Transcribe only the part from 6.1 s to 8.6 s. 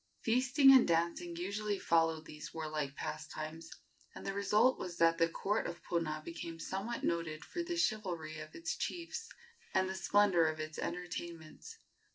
became somewhat noted for the chivalry of